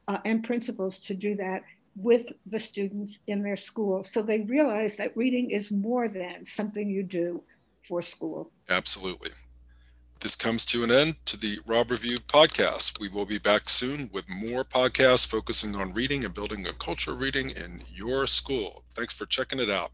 uh, 0.07 0.19
and 0.25 0.45
principals 0.45 1.01
to 1.01 1.15
do 1.15 1.35
that 1.35 1.65
with 1.97 2.27
the 2.47 2.61
students 2.61 3.19
in 3.27 3.43
their 3.43 3.57
school 3.57 4.05
so 4.05 4.23
they 4.23 4.43
realize 4.43 4.97
that 4.97 5.17
reading 5.17 5.51
is 5.51 5.73
more 5.73 6.07
than 6.07 6.47
something 6.47 6.89
you 6.89 7.03
do 7.03 7.43
for 7.89 8.01
school. 8.01 8.53
Absolutely. 8.69 9.31
This 10.21 10.37
comes 10.37 10.65
to 10.67 10.85
an 10.85 10.93
end 10.93 11.17
to 11.27 11.37
the 11.37 11.59
Robb 11.67 11.91
Review 11.91 12.19
podcast. 12.19 13.01
We 13.01 13.09
will 13.09 13.27
be 13.27 13.39
back 13.39 13.69
soon 13.69 14.09
with 14.13 14.29
more 14.29 14.65
podcasts 14.65 15.27
focusing 15.27 15.75
on 15.75 15.95
reading 15.95 16.25
and 16.25 16.33
building 16.33 16.65
a 16.65 16.73
culture 16.75 17.11
of 17.11 17.21
reading 17.21 17.51
in 17.51 17.83
your 17.93 18.29
school. 18.29 18.85
Thanks 18.95 19.15
for 19.15 19.27
checking 19.27 19.59
it 19.59 19.69
out. 19.69 19.91